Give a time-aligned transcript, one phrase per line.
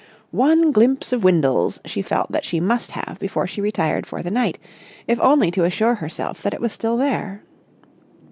[0.31, 4.31] One glimpse of Windles she felt that she must have before she retired for the
[4.31, 4.57] night,
[5.05, 7.43] if only to assure herself that it was still there.